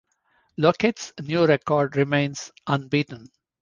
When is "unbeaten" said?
2.65-3.29